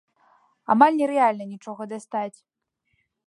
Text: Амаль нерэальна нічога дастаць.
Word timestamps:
Амаль 0.73 0.97
нерэальна 1.01 1.45
нічога 1.53 1.81
дастаць. 1.93 2.37